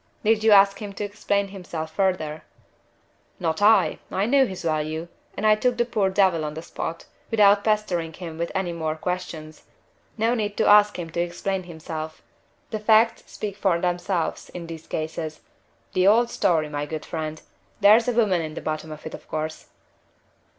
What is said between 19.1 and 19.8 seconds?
of course."